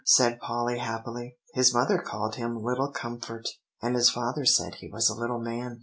said 0.03 0.39
Polly 0.39 0.79
happily. 0.79 1.37
"His 1.53 1.75
mother 1.75 1.99
called 1.99 2.33
him 2.33 2.63
'Little 2.63 2.87
Comfort,' 2.91 3.49
and 3.83 3.93
his 3.93 4.09
father 4.09 4.45
said 4.47 4.73
he 4.79 4.87
was 4.89 5.09
a 5.09 5.13
little 5.15 5.39
man." 5.39 5.79